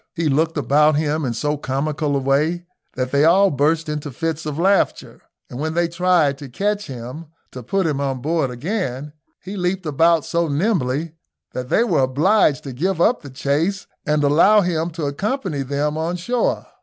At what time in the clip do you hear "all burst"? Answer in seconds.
3.23-3.87